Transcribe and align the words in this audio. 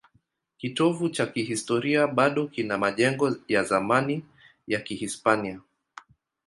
Kitovu 0.57 1.09
cha 1.09 1.25
kihistoria 1.25 2.07
bado 2.07 2.47
kina 2.47 2.77
majengo 2.77 3.35
ya 3.47 3.63
zamani 3.63 4.25
ya 4.67 4.81
Kihispania. 4.81 5.61